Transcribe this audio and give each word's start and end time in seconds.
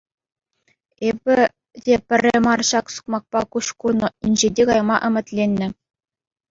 Эпӗ 1.09 1.35
те 1.85 1.93
пӗрре 2.07 2.35
мар 2.47 2.61
ҫак 2.73 2.85
сукмакпа 2.95 3.41
куҫ 3.55 3.67
курнӑ 3.85 4.07
инҫете 4.31 4.63
кайма 4.73 4.97
ӗмӗтленнӗ. 5.11 5.67